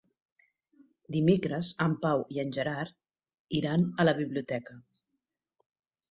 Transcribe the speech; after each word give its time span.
Dimecres 1.15 1.67
en 1.85 1.91
Pau 2.05 2.23
i 2.37 2.41
en 2.43 2.53
Gerard 2.55 2.95
iran 3.59 3.83
a 4.05 4.07
la 4.09 4.15
biblioteca. 4.21 4.79